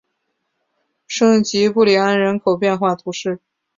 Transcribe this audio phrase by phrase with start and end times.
[1.05, 3.39] 圣吉布里安人口变化图示